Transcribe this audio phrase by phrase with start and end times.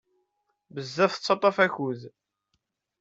[0.73, 2.01] Bezzaf yettaṭaf akud.